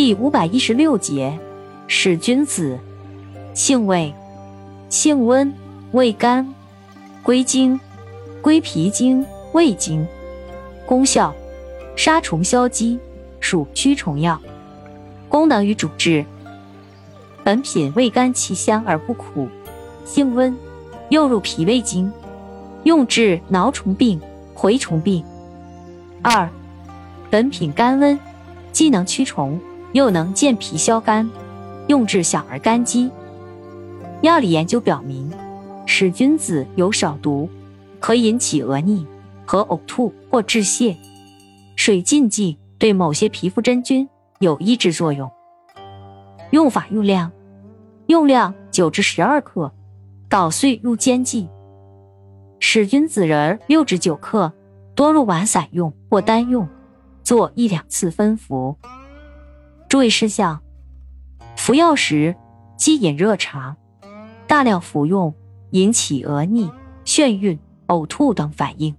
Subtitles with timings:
[0.00, 1.36] 第五百一十六节，
[1.88, 2.78] 使君子，
[3.52, 4.14] 性味，
[4.88, 5.52] 性温，
[5.90, 6.54] 味甘，
[7.20, 7.80] 归经，
[8.40, 10.06] 归脾经、胃经。
[10.86, 11.34] 功效，
[11.96, 12.96] 杀虫消积，
[13.40, 14.40] 属驱虫药。
[15.28, 16.24] 功能与主治，
[17.42, 19.48] 本品味甘气香而不苦，
[20.04, 20.56] 性温，
[21.08, 22.12] 又入脾胃经，
[22.84, 24.20] 用治挠虫病、
[24.54, 25.24] 蛔虫病。
[26.22, 26.48] 二，
[27.28, 28.16] 本品甘温，
[28.70, 29.60] 既能驱虫。
[29.92, 31.28] 又能健脾消肝，
[31.86, 33.10] 用治小儿肝积。
[34.22, 35.30] 药理研究表明，
[35.86, 37.48] 使君子有少毒，
[38.00, 39.06] 可引起恶逆
[39.46, 40.96] 和呕吐或致泻。
[41.76, 44.08] 水浸剂对某些皮肤真菌
[44.40, 45.30] 有抑制作用。
[46.50, 47.30] 用法用量：
[48.06, 49.72] 用量九至十二克，
[50.28, 51.48] 捣碎入煎剂。
[52.58, 54.52] 使君子仁六至九克，
[54.94, 56.68] 多入丸散用或单用，
[57.22, 58.76] 做一两次分服。
[59.88, 60.60] 注意事项：
[61.56, 62.36] 服药时
[62.76, 63.74] 忌饮热茶，
[64.46, 65.34] 大量服用
[65.70, 66.70] 引起恶逆、
[67.06, 68.94] 眩晕、呕吐等反应。